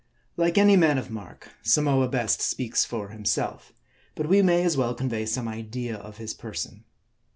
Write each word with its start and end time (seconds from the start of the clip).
Like 0.35 0.57
any 0.57 0.75
man 0.75 0.97
of 0.97 1.11
mark, 1.11 1.51
Samoa 1.61 2.07
best 2.07 2.41
speaks 2.41 2.83
for 2.83 3.09
himself; 3.09 3.71
but 4.15 4.27
we 4.27 4.41
may 4.41 4.63
as 4.63 4.75
well 4.75 4.95
convey 4.95 5.27
some 5.27 5.47
idea 5.47 5.95
of 5.95 6.17
his 6.17 6.33
person. 6.33 6.85